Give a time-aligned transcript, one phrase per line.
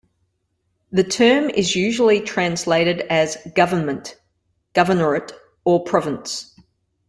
[0.91, 4.15] The term is usually translated as "government",
[4.73, 5.31] "governorate",
[5.63, 6.55] or "province".